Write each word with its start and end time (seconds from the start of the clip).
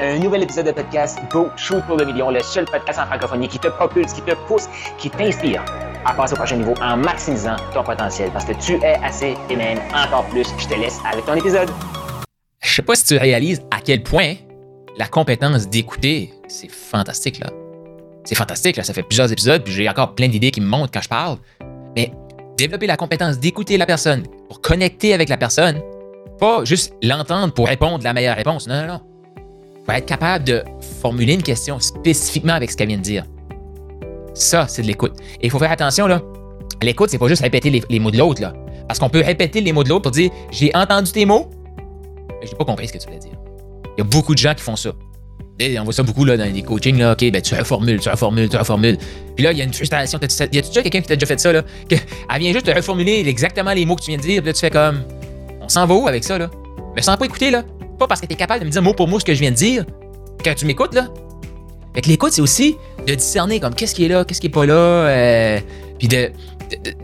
Un 0.00 0.18
nouvel 0.18 0.42
épisode 0.42 0.66
de 0.66 0.72
podcast 0.72 1.20
Go 1.30 1.50
Shoot 1.56 1.80
pour 1.86 1.96
le 1.96 2.04
million, 2.04 2.28
le 2.28 2.42
seul 2.42 2.64
podcast 2.64 2.98
en 2.98 3.06
francophonie 3.06 3.46
qui 3.46 3.60
te 3.60 3.68
propulse, 3.68 4.12
qui 4.12 4.22
te 4.22 4.34
pousse, 4.48 4.68
qui 4.98 5.08
t'inspire 5.08 5.64
à 6.04 6.12
passer 6.12 6.32
au 6.32 6.36
prochain 6.36 6.56
niveau 6.56 6.74
en 6.82 6.96
maximisant 6.96 7.54
ton 7.72 7.84
potentiel 7.84 8.28
parce 8.32 8.44
que 8.44 8.54
tu 8.54 8.72
es 8.82 8.96
assez 9.04 9.36
et 9.48 9.54
même 9.54 9.78
encore 9.94 10.24
plus. 10.30 10.48
Je 10.58 10.66
te 10.66 10.74
laisse 10.74 10.98
avec 11.08 11.24
ton 11.26 11.34
épisode. 11.34 11.70
Je 12.60 12.74
sais 12.74 12.82
pas 12.82 12.96
si 12.96 13.04
tu 13.04 13.16
réalises 13.16 13.62
à 13.70 13.80
quel 13.80 14.02
point 14.02 14.34
la 14.98 15.06
compétence 15.06 15.68
d'écouter, 15.68 16.32
c'est 16.48 16.72
fantastique 16.72 17.38
là. 17.38 17.50
C'est 18.24 18.34
fantastique 18.34 18.76
là, 18.76 18.82
ça 18.82 18.94
fait 18.94 19.04
plusieurs 19.04 19.30
épisodes, 19.30 19.62
puis 19.62 19.72
j'ai 19.72 19.88
encore 19.88 20.16
plein 20.16 20.26
d'idées 20.26 20.50
qui 20.50 20.60
me 20.60 20.66
montent 20.66 20.92
quand 20.92 21.02
je 21.02 21.08
parle. 21.08 21.38
Mais 21.94 22.10
développer 22.56 22.88
la 22.88 22.96
compétence 22.96 23.38
d'écouter 23.38 23.76
la 23.76 23.86
personne 23.86 24.24
pour 24.48 24.60
connecter 24.60 25.14
avec 25.14 25.28
la 25.28 25.36
personne, 25.36 25.80
pas 26.40 26.64
juste 26.64 26.94
l'entendre 27.00 27.54
pour 27.54 27.68
répondre 27.68 28.02
la 28.02 28.12
meilleure 28.12 28.34
réponse. 28.34 28.66
Non, 28.66 28.80
non, 28.80 28.88
non. 28.94 29.13
Faut 29.86 29.92
être 29.92 30.06
capable 30.06 30.44
de 30.44 30.64
formuler 31.00 31.34
une 31.34 31.42
question 31.42 31.78
spécifiquement 31.78 32.54
avec 32.54 32.70
ce 32.70 32.76
qu'elle 32.76 32.88
vient 32.88 32.96
de 32.96 33.02
dire. 33.02 33.24
Ça, 34.32 34.66
c'est 34.66 34.82
de 34.82 34.86
l'écoute. 34.86 35.12
Et 35.40 35.46
il 35.46 35.50
faut 35.50 35.58
faire 35.58 35.70
attention, 35.70 36.06
là. 36.06 36.22
L'écoute, 36.82 37.10
c'est 37.10 37.18
pas 37.18 37.28
juste 37.28 37.42
répéter 37.42 37.70
les, 37.88 37.98
mots 37.98 38.10
de 38.10 38.18
l'autre, 38.18 38.42
là. 38.42 38.52
Parce 38.88 38.98
qu'on 38.98 39.08
peut 39.08 39.22
répéter 39.24 39.60
les 39.60 39.72
mots 39.72 39.84
de 39.84 39.88
l'autre 39.88 40.02
pour 40.02 40.10
dire 40.10 40.30
J'ai 40.50 40.74
entendu 40.74 41.12
tes 41.12 41.24
mots, 41.24 41.50
mais 42.28 42.46
j'ai 42.46 42.56
pas 42.56 42.64
compris 42.64 42.88
ce 42.88 42.92
que 42.92 42.98
tu 42.98 43.06
voulais 43.06 43.18
dire. 43.18 43.32
Il 43.96 44.00
y 44.00 44.00
a 44.00 44.04
beaucoup 44.04 44.34
de 44.34 44.38
gens 44.38 44.54
qui 44.54 44.62
font 44.62 44.76
ça. 44.76 44.92
On 45.78 45.84
voit 45.84 45.92
ça 45.92 46.02
beaucoup 46.02 46.24
là, 46.24 46.36
dans 46.36 46.52
les 46.52 46.62
coachings. 46.62 46.98
Là, 46.98 47.12
OK, 47.12 47.30
ben, 47.30 47.40
tu 47.40 47.54
reformules, 47.54 48.00
tu 48.00 48.08
reformules, 48.08 48.48
tu 48.48 48.56
reformules. 48.56 48.98
Puis 49.36 49.44
là, 49.44 49.52
il 49.52 49.58
y 49.58 49.60
a 49.60 49.64
une 49.64 49.72
frustration. 49.72 50.18
Y 50.18 50.58
a 50.58 50.62
déjà 50.62 50.82
quelqu'un 50.82 51.00
qui 51.00 51.06
t'a 51.06 51.14
déjà 51.14 51.26
fait 51.26 51.38
ça? 51.38 51.52
Là, 51.52 51.62
que, 51.88 51.94
elle 51.94 52.40
vient 52.40 52.52
juste 52.52 52.66
te 52.66 52.72
reformuler 52.72 53.22
exactement 53.26 53.72
les 53.72 53.86
mots 53.86 53.94
que 53.94 54.02
tu 54.02 54.10
viens 54.10 54.18
de 54.18 54.22
dire. 54.22 54.42
Puis 54.42 54.48
là, 54.48 54.52
tu 54.52 54.60
fais 54.60 54.70
comme 54.70 55.02
On 55.60 55.68
s'en 55.68 55.86
va 55.86 55.94
où 55.94 56.08
avec 56.08 56.24
ça? 56.24 56.38
là? 56.38 56.50
Mais 56.96 57.02
sans 57.02 57.16
pas 57.16 57.24
écouter. 57.26 57.50
là. 57.50 57.62
Pas 57.98 58.06
parce 58.06 58.20
que 58.20 58.26
tu 58.26 58.32
es 58.32 58.36
capable 58.36 58.60
de 58.60 58.66
me 58.66 58.70
dire 58.70 58.82
mot 58.82 58.94
pour 58.94 59.08
mot 59.08 59.20
ce 59.20 59.24
que 59.24 59.34
je 59.34 59.40
viens 59.40 59.50
de 59.50 59.56
dire. 59.56 59.84
Quand 60.44 60.54
tu 60.54 60.66
m'écoutes, 60.66 60.94
là. 60.94 61.08
Fait 61.94 62.00
que 62.00 62.08
l'écoute, 62.08 62.32
c'est 62.32 62.42
aussi 62.42 62.76
de 63.06 63.14
discerner 63.14 63.60
comme 63.60 63.74
qu'est-ce 63.74 63.94
qui 63.94 64.04
est 64.04 64.08
là, 64.08 64.24
qu'est-ce 64.24 64.40
qui 64.40 64.48
est 64.48 64.50
pas 64.50 64.66
là. 64.66 64.74
Euh, 64.74 65.60
puis 65.98 66.08
de, 66.08 66.30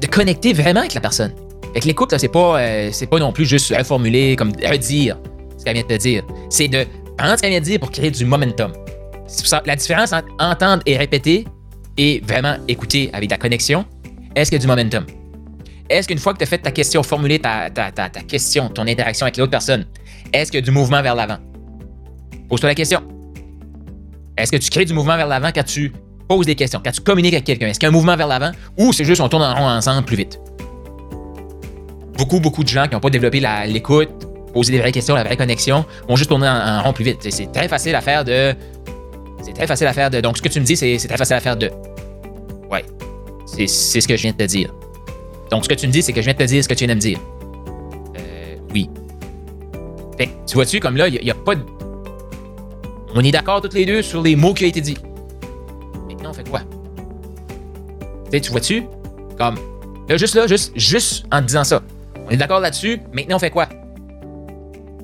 de, 0.00 0.06
connecter 0.08 0.52
vraiment 0.52 0.80
avec 0.80 0.94
la 0.94 1.00
personne. 1.00 1.32
Fait 1.72 1.80
que 1.80 1.86
l'écoute, 1.86 2.10
là, 2.10 2.18
c'est 2.18 2.28
pas, 2.28 2.60
euh, 2.60 2.88
c'est 2.92 3.06
pas 3.06 3.18
non 3.18 3.32
plus 3.32 3.46
juste 3.46 3.72
reformuler, 3.74 4.34
comme 4.34 4.52
redire 4.64 5.16
ce 5.56 5.64
qu'elle 5.64 5.74
vient 5.74 5.84
de 5.84 5.88
te 5.88 5.98
dire. 5.98 6.24
C'est 6.48 6.68
de 6.68 6.84
prendre 7.16 7.36
ce 7.36 7.42
qu'elle 7.42 7.50
vient 7.50 7.60
de 7.60 7.64
dire 7.64 7.78
pour 7.78 7.90
créer 7.90 8.10
du 8.10 8.24
momentum. 8.24 8.72
La 9.64 9.76
différence 9.76 10.12
entre 10.12 10.28
entendre 10.40 10.82
et 10.86 10.96
répéter 10.96 11.44
et 11.96 12.20
vraiment 12.26 12.56
écouter 12.66 13.10
avec 13.12 13.30
la 13.30 13.36
connexion, 13.36 13.84
est-ce 14.34 14.50
qu'il 14.50 14.58
y 14.58 14.60
a 14.60 14.62
du 14.62 14.66
momentum? 14.66 15.04
Est-ce 15.88 16.08
qu'une 16.08 16.18
fois 16.18 16.32
que 16.32 16.38
tu 16.38 16.44
as 16.44 16.46
fait 16.46 16.58
ta 16.58 16.70
question, 16.70 17.02
formulé 17.02 17.38
ta, 17.38 17.70
question, 18.26 18.68
ton 18.68 18.86
interaction 18.86 19.26
avec 19.26 19.36
l'autre 19.36 19.50
personne, 19.50 19.86
est-ce 20.32 20.50
qu'il 20.50 20.60
y 20.60 20.62
a 20.62 20.64
du 20.64 20.70
mouvement 20.70 21.02
vers 21.02 21.14
l'avant? 21.14 21.38
Pose-toi 22.48 22.68
la 22.68 22.74
question. 22.74 23.02
Est-ce 24.36 24.52
que 24.52 24.56
tu 24.56 24.70
crées 24.70 24.84
du 24.84 24.94
mouvement 24.94 25.16
vers 25.16 25.28
l'avant 25.28 25.50
quand 25.54 25.64
tu 25.64 25.92
poses 26.28 26.46
des 26.46 26.54
questions, 26.54 26.80
quand 26.84 26.92
tu 26.92 27.00
communiques 27.00 27.34
avec 27.34 27.44
quelqu'un? 27.44 27.68
Est-ce 27.68 27.78
qu'il 27.78 27.86
y 27.86 27.90
a 27.90 27.90
un 27.90 27.92
mouvement 27.92 28.16
vers 28.16 28.26
l'avant 28.26 28.52
ou 28.78 28.92
c'est 28.92 29.04
juste 29.04 29.20
on 29.20 29.28
tourne 29.28 29.42
en 29.42 29.54
rond 29.54 29.68
ensemble 29.68 30.04
plus 30.04 30.16
vite? 30.16 30.40
Beaucoup, 32.16 32.40
beaucoup 32.40 32.62
de 32.62 32.68
gens 32.68 32.86
qui 32.86 32.94
n'ont 32.94 33.00
pas 33.00 33.10
développé 33.10 33.40
l'écoute, 33.66 34.10
poser 34.52 34.72
des 34.72 34.78
vraies 34.78 34.92
questions, 34.92 35.14
la 35.14 35.24
vraie 35.24 35.36
connexion, 35.36 35.84
vont 36.08 36.16
juste 36.16 36.28
tourner 36.28 36.48
en, 36.48 36.82
rond 36.82 36.92
plus 36.92 37.04
vite. 37.04 37.26
C'est 37.30 37.50
très 37.52 37.68
facile 37.68 37.94
à 37.94 38.00
faire 38.00 38.24
de. 38.24 38.54
C'est 39.42 39.54
très 39.54 39.66
facile 39.66 39.86
à 39.86 39.92
faire 39.92 40.10
de. 40.10 40.20
Donc, 40.20 40.36
ce 40.36 40.42
que 40.42 40.48
tu 40.48 40.60
me 40.60 40.64
dis, 40.64 40.76
c'est 40.76 40.98
très 41.08 41.16
facile 41.16 41.36
à 41.36 41.40
faire 41.40 41.56
de. 41.56 41.70
Ouais. 42.70 42.84
C'est 43.46 43.66
ce 43.66 44.06
que 44.06 44.16
je 44.16 44.22
viens 44.22 44.32
de 44.32 44.36
te 44.36 44.44
dire. 44.44 44.72
Donc, 45.50 45.64
ce 45.64 45.68
que 45.68 45.74
tu 45.74 45.86
me 45.86 45.92
dis, 45.92 46.02
c'est 46.02 46.12
que 46.12 46.20
je 46.20 46.26
viens 46.26 46.34
de 46.34 46.38
te 46.38 46.44
dire 46.44 46.62
ce 46.62 46.68
que 46.68 46.74
tu 46.74 46.84
viens 46.84 46.94
de 46.94 46.98
me 46.98 47.00
dire. 47.00 47.18
Euh, 48.18 48.56
oui. 48.72 48.88
Tu 50.46 50.54
vois-tu, 50.54 50.80
comme 50.80 50.96
là, 50.96 51.08
il 51.08 51.22
n'y 51.22 51.30
a, 51.30 51.34
pas 51.34 51.54
de. 51.54 51.62
On 53.14 53.22
est 53.22 53.30
d'accord 53.30 53.60
toutes 53.60 53.74
les 53.74 53.86
deux 53.86 54.02
sur 54.02 54.22
les 54.22 54.36
mots 54.36 54.54
qui 54.54 54.64
ont 54.64 54.68
été 54.68 54.80
dit. 54.80 54.96
Maintenant, 56.08 56.30
on 56.30 56.32
fait 56.32 56.48
quoi? 56.48 56.60
tu 58.30 58.50
vois-tu? 58.50 58.84
Comme. 59.38 59.56
Là, 60.08 60.16
juste 60.16 60.34
là, 60.34 60.46
juste, 60.46 60.72
juste 60.76 61.24
en 61.32 61.40
disant 61.40 61.64
ça. 61.64 61.82
On 62.26 62.30
est 62.30 62.36
d'accord 62.36 62.60
là-dessus. 62.60 63.00
Maintenant, 63.12 63.36
on 63.36 63.38
fait 63.38 63.50
quoi? 63.50 63.68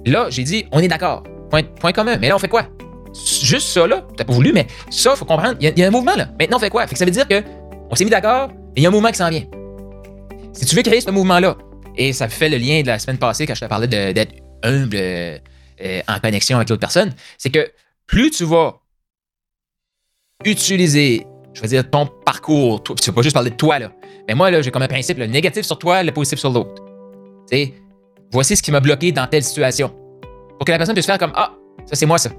Là, 0.05 0.27
j'ai 0.31 0.45
dit, 0.45 0.67
on 0.73 0.81
est 0.81 0.89
d'accord. 0.89 1.25
Point, 1.51 1.63
point 1.63 1.93
commun. 1.93 2.17
Mais 2.21 2.29
là, 2.29 2.37
on 2.37 2.39
fait 2.39 2.49
quoi? 2.49 2.67
Juste 3.15 3.69
ça, 3.69 3.87
là. 3.87 4.05
T'as 4.17 4.25
pas 4.25 4.33
voulu, 4.33 4.53
mais 4.53 4.67
ça, 4.91 5.17
faut 5.17 5.25
comprendre. 5.25 5.57
Il 5.61 5.79
y, 5.79 5.83
a 5.83 5.87
un 5.87 5.91
mouvement, 5.91 6.15
là. 6.17 6.29
Maintenant, 6.39 6.59
on 6.59 6.61
fait 6.61 6.71
quoi? 6.71 6.87
Fait 6.87 6.95
que 6.95 6.99
ça 6.99 7.05
veut 7.05 7.11
dire 7.11 7.27
que 7.27 7.43
on 7.91 7.95
s'est 7.95 8.05
mis 8.05 8.11
d'accord 8.11 8.51
et 8.75 8.81
il 8.81 8.83
y 8.83 8.87
a 8.87 8.89
un 8.89 8.93
mouvement 8.93 9.11
qui 9.11 9.17
s'en 9.17 9.31
vient. 9.31 9.45
Si 10.53 10.65
tu 10.67 10.77
veux 10.77 10.83
créer 10.83 11.01
ce 11.01 11.11
mouvement-là, 11.11 11.57
et 11.97 12.13
ça 12.13 12.29
fait 12.29 12.49
le 12.49 12.59
lien 12.59 12.83
de 12.83 12.89
la 12.89 12.99
semaine 12.99 13.19
passée 13.19 13.47
quand 13.47 13.55
je 13.55 13.61
te 13.61 13.67
parlais 13.67 13.87
d'être 13.87 14.35
humble 14.67 14.97
euh, 14.97 15.39
en 16.09 16.19
connexion 16.21 16.57
avec 16.57 16.69
l'autre 16.69 16.81
personne, 16.81 17.15
c'est 17.39 17.51
que 17.51 17.71
plus 18.07 18.31
tu 18.31 18.45
vas 18.45 18.81
utiliser, 20.45 21.27
je 21.55 21.63
veux 21.63 21.69
dire, 21.69 21.89
ton 21.89 22.07
parcours, 22.07 22.83
tu 22.83 22.95
vas 22.95 23.13
pas 23.13 23.23
juste 23.23 23.35
parler 23.35 23.51
de 23.51 23.57
toi, 23.57 23.79
là. 23.79 23.93
Mais 24.29 24.35
moi, 24.35 24.51
là, 24.51 24.61
j'ai 24.61 24.71
comme 24.71 24.83
un 24.83 24.89
principe, 24.89 25.19
le 25.19 25.27
négatif 25.27 25.65
sur 25.65 25.79
toi, 25.79 26.03
le 26.03 26.13
positif 26.13 26.39
sur 26.39 26.51
l'autre. 26.51 26.83
Voici 28.33 28.57
ce 28.57 28.63
qui 28.63 28.73
m'a 28.73 28.81
bloqué 28.81 29.13
dans 29.13 29.27
telle 29.27 29.45
situation. 29.45 29.89
Pour 30.59 30.65
que 30.65 30.73
la 30.73 30.79
personne 30.79 30.95
puisse 30.95 31.07
faire 31.07 31.19
comme 31.19 31.33
Ah, 31.35 31.55
ça 31.87 31.95
c'est 31.95 32.07
moi 32.07 32.19
ça. 32.19 32.31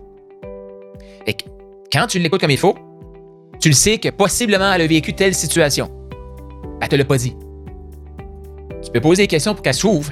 Et 1.26 1.36
quand 1.92 2.08
tu 2.08 2.20
l'écoutes 2.20 2.42
comme 2.42 2.52
il 2.52 2.58
faut, 2.58 2.76
tu 3.60 3.70
le 3.70 3.74
sais 3.74 3.98
que 3.98 4.10
possiblement 4.10 4.74
elle 4.74 4.82
a 4.82 4.88
vécu 4.88 5.14
telle 5.14 5.34
situation. 5.34 5.90
Elle 6.82 6.90
te 6.90 6.96
l'a 6.96 7.06
pas 7.06 7.18
dit. 7.18 7.36
Tu 8.84 8.92
peux 8.92 9.02
poser 9.02 9.24
des 9.24 9.28
questions 9.28 9.54
pour 9.54 9.64
qu'elle 9.64 9.74
s'ouvre. 9.74 10.12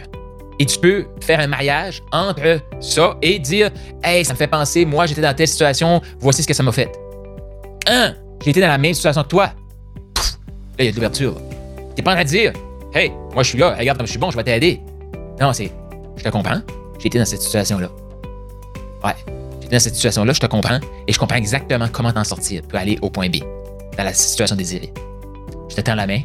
Et 0.59 0.65
tu 0.65 0.79
peux 0.79 1.05
faire 1.21 1.39
un 1.39 1.47
mariage 1.47 2.01
entre 2.11 2.61
ça 2.79 3.17
et 3.21 3.39
dire 3.39 3.71
Hey, 4.03 4.23
ça 4.23 4.33
me 4.33 4.37
fait 4.37 4.47
penser, 4.47 4.85
moi 4.85 5.05
j'étais 5.05 5.21
dans 5.21 5.33
telle 5.33 5.47
situation, 5.47 6.01
voici 6.19 6.43
ce 6.43 6.47
que 6.47 6.53
ça 6.53 6.63
m'a 6.63 6.71
fait. 6.71 6.91
Un, 7.87 8.13
j'ai 8.43 8.51
été 8.51 8.61
dans 8.61 8.67
la 8.67 8.77
même 8.77 8.93
situation 8.93 9.23
que 9.23 9.27
toi. 9.27 9.45
là, 9.45 9.53
il 10.79 10.85
y 10.85 10.87
a 10.87 10.91
de 10.91 10.95
l'ouverture. 10.95 11.35
T'es 11.95 12.01
pas 12.01 12.11
en 12.11 12.15
train 12.15 12.23
de 12.23 12.29
dire 12.29 12.53
Hey, 12.93 13.11
moi 13.33 13.43
je 13.43 13.49
suis 13.49 13.57
là, 13.57 13.75
regarde 13.77 13.97
comme 13.97 14.07
je 14.07 14.11
suis 14.11 14.19
bon, 14.19 14.31
je 14.31 14.37
vais 14.37 14.43
t'aider. 14.43 14.79
Non, 15.39 15.51
c'est 15.51 15.71
je 16.17 16.23
te 16.23 16.29
comprends, 16.29 16.61
j'ai 16.99 17.07
été 17.07 17.19
dans 17.19 17.25
cette 17.25 17.41
situation-là. 17.41 17.89
Ouais, 19.03 19.13
j'ai 19.59 19.65
été 19.65 19.75
dans 19.75 19.79
cette 19.79 19.95
situation-là, 19.95 20.31
je 20.31 20.39
te 20.39 20.45
comprends, 20.45 20.79
et 21.07 21.11
je 21.11 21.19
comprends 21.19 21.35
exactement 21.35 21.87
comment 21.91 22.13
t'en 22.13 22.23
sortir 22.23 22.61
pour 22.63 22.79
aller 22.79 22.97
au 23.01 23.09
point 23.09 23.27
B, 23.27 23.37
dans 23.97 24.03
la 24.03 24.13
situation 24.13 24.55
désirée. 24.55 24.93
Je 25.69 25.75
te 25.75 25.81
tends 25.81 25.95
la 25.95 26.07
main, 26.07 26.21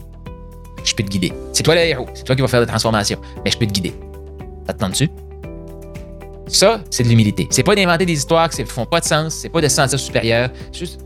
je 0.84 0.94
peux 0.94 1.02
te 1.02 1.08
guider. 1.08 1.32
C'est 1.52 1.64
toi 1.64 1.74
le 1.74 1.80
héros, 1.80 2.06
c'est 2.14 2.24
toi 2.24 2.36
qui 2.36 2.42
vas 2.42 2.48
faire 2.48 2.60
la 2.60 2.66
transformation, 2.66 3.20
mais 3.44 3.50
je 3.50 3.58
peux 3.58 3.66
te 3.66 3.72
guider. 3.72 3.92
Dessus? 4.72 5.08
Ça, 6.48 6.80
c'est 6.90 7.04
de 7.04 7.08
l'humilité. 7.08 7.46
C'est 7.50 7.62
pas 7.62 7.74
d'inventer 7.74 8.06
des 8.06 8.14
histoires 8.14 8.48
qui 8.50 8.60
ne 8.60 8.66
font 8.66 8.86
pas 8.86 9.00
de 9.00 9.04
sens, 9.04 9.34
c'est 9.34 9.48
pas 9.48 9.60
de 9.60 9.68
se 9.68 9.76
sentir 9.76 9.98
supérieur, 9.98 10.50
c'est 10.72 10.78
juste 10.78 11.00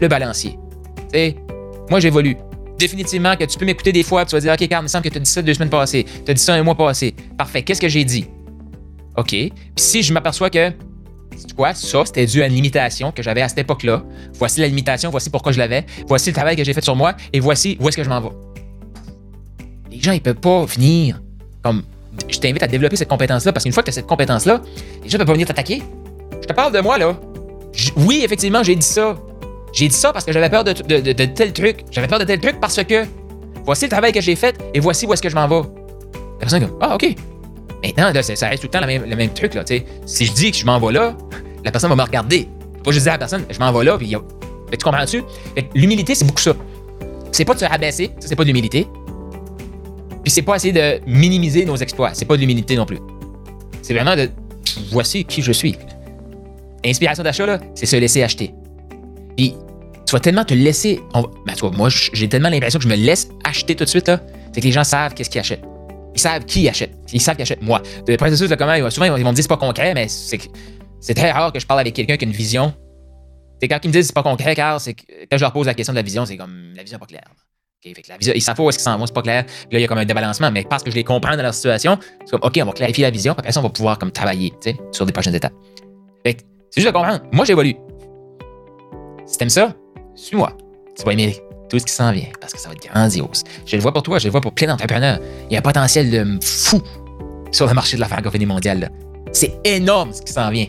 le 0.00 0.08
balancier. 0.08 0.58
Tu 0.96 1.18
sais, 1.18 1.36
moi 1.88 2.00
j'évolue 2.00 2.36
définitivement 2.78 3.34
que 3.36 3.44
tu 3.44 3.58
peux 3.58 3.64
m'écouter 3.64 3.92
des 3.92 4.02
fois, 4.02 4.22
et 4.22 4.26
tu 4.26 4.32
vas 4.32 4.40
dire, 4.40 4.52
OK, 4.52 4.68
Carl, 4.68 4.82
il 4.82 4.84
me 4.84 4.88
semble 4.88 5.04
que 5.04 5.08
tu 5.08 5.16
as 5.16 5.20
dit 5.20 5.30
ça 5.30 5.42
deux 5.42 5.54
semaines 5.54 5.70
passées, 5.70 6.04
tu 6.24 6.30
as 6.30 6.34
dit 6.34 6.42
ça 6.42 6.54
un 6.54 6.62
mois 6.62 6.76
passé. 6.76 7.14
Parfait, 7.36 7.62
qu'est-ce 7.62 7.80
que 7.80 7.88
j'ai 7.88 8.04
dit? 8.04 8.26
OK. 9.16 9.30
Puis 9.30 9.52
si 9.76 10.02
je 10.02 10.12
m'aperçois 10.12 10.48
que, 10.48 10.70
tu 10.70 11.54
quoi, 11.56 11.74
ça, 11.74 12.04
c'était 12.04 12.26
dû 12.26 12.42
à 12.42 12.46
une 12.46 12.54
limitation 12.54 13.10
que 13.10 13.22
j'avais 13.22 13.42
à 13.42 13.48
cette 13.48 13.58
époque-là, 13.58 14.04
voici 14.34 14.60
la 14.60 14.68
limitation, 14.68 15.10
voici 15.10 15.30
pourquoi 15.30 15.52
je 15.52 15.58
l'avais, 15.58 15.86
voici 16.06 16.30
le 16.30 16.34
travail 16.34 16.54
que 16.54 16.64
j'ai 16.64 16.72
fait 16.72 16.84
sur 16.84 16.94
moi, 16.94 17.14
et 17.32 17.40
voici 17.40 17.76
où 17.80 17.88
est-ce 17.88 17.96
que 17.96 18.04
je 18.04 18.08
m'en 18.08 18.20
vais. 18.20 18.30
Les 19.90 20.00
gens, 20.00 20.12
ils 20.12 20.20
peuvent 20.20 20.36
pas 20.36 20.64
venir 20.66 21.20
comme. 21.62 21.82
Je 22.28 22.38
t'invite 22.38 22.62
à 22.62 22.66
développer 22.66 22.96
cette 22.96 23.08
compétence-là, 23.08 23.52
parce 23.52 23.64
qu'une 23.64 23.72
fois 23.72 23.82
que 23.82 23.86
tu 23.86 23.90
as 23.90 23.94
cette 23.94 24.06
compétence-là, 24.06 24.60
les 25.02 25.08
gens 25.08 25.18
peuvent 25.18 25.26
pas 25.26 25.32
venir 25.32 25.46
t'attaquer. 25.46 25.82
Je 26.40 26.46
te 26.46 26.52
parle 26.52 26.72
de 26.72 26.80
moi, 26.80 26.98
là. 26.98 27.16
oui, 27.96 28.22
effectivement, 28.24 28.62
j'ai 28.62 28.76
dit 28.76 28.86
ça. 28.86 29.16
J'ai 29.72 29.88
dit 29.88 29.94
ça 29.94 30.12
parce 30.12 30.24
que 30.24 30.32
j'avais 30.32 30.48
peur 30.48 30.64
de, 30.64 30.72
tel 30.72 31.52
truc. 31.52 31.84
J'avais 31.90 32.08
peur 32.08 32.18
de 32.18 32.24
tel 32.24 32.40
truc 32.40 32.58
parce 32.60 32.82
que 32.82 33.04
voici 33.64 33.84
le 33.84 33.90
travail 33.90 34.12
que 34.12 34.20
j'ai 34.20 34.34
fait 34.34 34.56
et 34.74 34.80
voici 34.80 35.06
où 35.06 35.12
est-ce 35.12 35.22
que 35.22 35.28
je 35.28 35.34
m'en 35.34 35.46
vais. 35.46 35.60
La 35.60 36.40
personne 36.40 36.62
est 36.62 36.66
comme 36.66 36.78
Ah, 36.80 36.94
OK. 36.94 37.14
Maintenant, 37.84 38.10
ça 38.22 38.48
reste 38.48 38.62
tout 38.62 38.68
le 38.68 38.70
temps 38.70 38.80
le 38.80 39.16
même, 39.16 39.30
truc. 39.30 39.54
Là, 39.54 39.62
si 40.06 40.26
je 40.26 40.32
dis 40.32 40.50
que 40.50 40.56
je 40.56 40.64
m'en 40.64 40.80
vais 40.80 40.92
là, 40.92 41.16
la 41.64 41.70
personne 41.70 41.90
va 41.90 41.96
me 41.96 42.02
regarder. 42.02 42.48
Pas 42.82 42.90
juste 42.90 43.04
dire 43.04 43.12
à 43.12 43.14
la 43.16 43.18
personne, 43.18 43.44
je 43.48 43.58
m'en 43.58 43.72
vais 43.72 43.84
là, 43.84 43.98
puis 43.98 44.08
tu 44.08 44.84
comprends-tu? 44.84 45.22
L'humilité, 45.74 46.14
c'est 46.14 46.24
beaucoup 46.24 46.40
ça. 46.40 46.54
C'est 47.30 47.44
pas 47.44 47.54
de 47.54 47.60
se 47.60 47.64
rabaisser, 47.64 48.10
c'est 48.18 48.34
pas 48.34 48.42
de 48.42 48.48
l'humilité. 48.48 48.86
Puis 50.28 50.34
c'est 50.34 50.42
pas 50.42 50.56
essayer 50.56 50.74
de 50.74 51.00
minimiser 51.06 51.64
nos 51.64 51.76
exploits, 51.76 52.10
c'est 52.12 52.26
pas 52.26 52.36
de 52.36 52.42
l'humilité 52.42 52.76
non 52.76 52.84
plus. 52.84 52.98
C'est 53.80 53.94
vraiment 53.94 54.14
de 54.14 54.28
voici 54.90 55.24
qui 55.24 55.40
je 55.40 55.52
suis. 55.52 55.74
Inspiration 56.84 57.24
d'achat, 57.24 57.58
c'est 57.74 57.86
se 57.86 57.96
laisser 57.96 58.22
acheter. 58.22 58.52
Puis 59.38 59.54
tu 60.04 60.12
vas 60.12 60.20
tellement 60.20 60.44
te 60.44 60.52
laisser. 60.52 61.00
Ben, 61.14 61.54
moi, 61.74 61.88
j'ai 61.88 62.28
tellement 62.28 62.50
l'impression 62.50 62.78
que 62.78 62.84
je 62.84 62.90
me 62.90 62.94
laisse 62.94 63.30
acheter 63.42 63.74
tout 63.74 63.84
de 63.84 63.88
suite. 63.88 64.12
C'est 64.52 64.60
que 64.60 64.66
les 64.66 64.70
gens 64.70 64.84
savent 64.84 65.14
qu'est-ce 65.14 65.30
qu'ils 65.30 65.40
achètent. 65.40 65.64
Ils 66.14 66.20
savent 66.20 66.44
qui 66.44 66.68
achète. 66.68 66.92
Ils 67.10 67.22
savent 67.22 67.36
qui 67.36 67.42
achète 67.42 67.62
moi. 67.62 67.80
Le 68.06 68.16
processus 68.18 68.50
de 68.50 68.54
comment, 68.54 68.90
souvent, 68.90 69.06
ils 69.06 69.24
vont 69.24 69.30
me 69.30 69.34
dire 69.34 69.44
c'est 69.44 69.48
pas 69.48 69.56
concret, 69.56 69.94
mais 69.94 70.08
c'est 70.08 71.14
très 71.14 71.30
rare 71.30 71.54
que 71.54 71.58
je 71.58 71.66
parle 71.66 71.80
avec 71.80 71.94
quelqu'un 71.94 72.18
qui 72.18 72.26
a 72.26 72.28
une 72.28 72.34
vision. 72.34 72.74
C'est 73.62 73.68
quand 73.68 73.78
ils 73.82 73.88
me 73.88 73.94
disent 73.94 74.08
c'est 74.08 74.14
pas 74.14 74.22
concret, 74.22 74.54
car 74.54 74.78
quand 74.78 75.38
je 75.38 75.42
leur 75.42 75.54
pose 75.54 75.64
la 75.64 75.72
question 75.72 75.94
de 75.94 75.98
la 75.98 76.02
vision, 76.02 76.26
c'est 76.26 76.36
comme 76.36 76.74
la 76.76 76.82
vision 76.82 76.96
n'est 76.96 77.00
pas 77.00 77.06
claire. 77.06 77.32
Fait 77.82 78.02
que 78.02 78.08
la 78.08 78.16
vision, 78.16 78.32
ils 78.34 78.42
savent 78.42 78.58
où 78.60 78.68
est-ce 78.68 78.78
qu'ils 78.78 78.84
s'en 78.84 78.98
vont, 78.98 79.06
c'est 79.06 79.14
pas 79.14 79.22
clair. 79.22 79.44
là, 79.44 79.78
il 79.78 79.80
y 79.80 79.84
a 79.84 79.86
comme 79.86 79.98
un 79.98 80.04
débalancement, 80.04 80.50
mais 80.50 80.64
parce 80.64 80.82
que 80.82 80.90
je 80.90 80.96
les 80.96 81.04
comprends 81.04 81.36
dans 81.36 81.42
leur 81.42 81.54
situation, 81.54 81.98
c'est 82.24 82.32
comme 82.32 82.40
OK, 82.42 82.58
on 82.60 82.66
va 82.66 82.72
clarifier 82.72 83.04
la 83.04 83.10
vision, 83.10 83.32
après 83.32 83.52
ça, 83.52 83.60
on 83.60 83.62
va 83.62 83.68
pouvoir 83.70 83.98
comme 83.98 84.10
travailler 84.10 84.52
sur 84.92 85.06
des 85.06 85.12
prochaines 85.12 85.34
étapes. 85.34 85.52
Fait 86.26 86.38
C'est 86.70 86.80
juste 86.80 86.92
de 86.92 86.98
comprendre. 86.98 87.20
Moi, 87.32 87.44
j'évolue. 87.44 87.76
Si 89.26 89.38
t'aimes 89.38 89.48
ça, 89.48 89.74
suis-moi. 90.14 90.56
Tu 90.96 91.04
vas 91.04 91.12
aimer 91.12 91.36
tout 91.68 91.78
ce 91.78 91.84
qui 91.84 91.92
s'en 91.92 92.10
vient 92.10 92.26
parce 92.40 92.52
que 92.52 92.58
ça 92.58 92.68
va 92.68 92.74
être 92.74 92.90
grandiose. 92.90 93.44
Je 93.64 93.76
le 93.76 93.82
vois 93.82 93.92
pour 93.92 94.02
toi, 94.02 94.18
je 94.18 94.24
le 94.24 94.32
vois 94.32 94.40
pour 94.40 94.52
plein 94.52 94.66
d'entrepreneurs. 94.66 95.20
Il 95.48 95.52
y 95.52 95.56
a 95.56 95.60
un 95.60 95.62
potentiel 95.62 96.10
de 96.10 96.44
fou 96.44 96.82
sur 97.52 97.66
le 97.66 97.74
marché 97.74 97.96
de 97.96 98.00
la 98.00 98.08
francophonie 98.08 98.46
mondiale. 98.46 98.90
C'est 99.32 99.60
énorme 99.64 100.12
ce 100.12 100.22
qui 100.22 100.32
s'en 100.32 100.50
vient. 100.50 100.66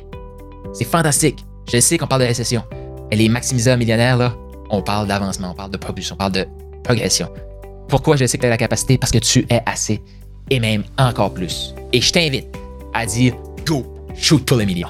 C'est 0.74 0.86
fantastique. 0.86 1.40
Je 1.72 1.80
sais 1.80 1.98
qu'on 1.98 2.08
parle 2.08 2.22
de 2.22 2.28
récession. 2.28 2.64
Mais 3.10 3.18
les 3.18 3.30
maximiseurs 3.30 3.78
millionnaires, 3.78 4.18
là, 4.18 4.36
on 4.70 4.84
parle 4.84 5.08
d'avancement, 5.08 5.52
on 5.52 5.56
parle 5.56 5.72
de 5.72 5.78
propulsion, 5.78 6.16
on 6.16 6.18
parle 6.18 6.34
de 6.34 6.46
progression. 6.84 7.30
Pourquoi 7.88 8.16
je 8.16 8.26
sais 8.26 8.38
que 8.38 8.42
tu 8.42 8.48
as 8.48 8.52
la 8.52 8.58
capacité? 8.58 8.98
Parce 8.98 9.12
que 9.12 9.18
tu 9.18 9.46
es 9.50 9.62
assez 9.66 10.02
et 10.50 10.60
même 10.60 10.84
encore 10.98 11.34
plus. 11.34 11.74
Et 11.94 12.02
je 12.02 12.12
t'invite 12.12 12.48
à 12.94 13.06
dire 13.06 13.36
go, 13.66 13.86
shoot 14.16 14.46
pour 14.46 14.58
le 14.58 14.66
million. 14.66 14.90